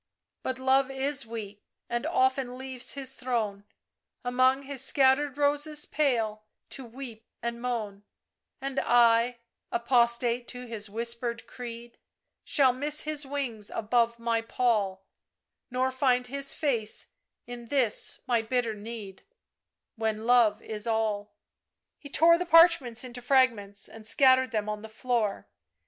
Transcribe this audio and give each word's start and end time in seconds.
"But 0.41 0.57
Love 0.57 0.89
is 0.89 1.27
weak, 1.27 1.61
And 1.87 2.07
often 2.07 2.57
leaves 2.57 2.95
his 2.95 3.13
throne, 3.13 3.65
Among 4.25 4.63
his 4.63 4.83
scattered 4.83 5.37
roses 5.37 5.85
pale 5.85 6.41
To 6.71 6.83
weep 6.83 7.23
and 7.43 7.61
moan, 7.61 8.01
And 8.59 8.79
I, 8.79 9.37
apostate 9.71 10.47
to 10.47 10.65
his 10.65 10.89
whispered 10.89 11.45
creed, 11.45 11.99
Shall 12.43 12.73
miss 12.73 13.01
his 13.01 13.27
wings 13.27 13.69
above 13.69 14.17
my 14.17 14.41
pall, 14.41 15.05
Nor 15.69 15.91
find 15.91 16.25
his 16.25 16.55
face 16.55 17.09
in 17.45 17.67
this 17.67 18.21
my 18.25 18.41
bitter 18.41 18.73
need, 18.73 19.21
When 19.97 20.25
Love 20.25 20.63
is 20.63 20.87
all!" 20.87 21.35
He 21.99 22.09
tore 22.09 22.39
the 22.39 22.47
parchments 22.47 23.03
into 23.03 23.21
fragments 23.21 23.87
and 23.87 24.03
scattered 24.07 24.49
them 24.49 24.67
on 24.67 24.81
the 24.81 24.89
floor. 24.89 25.47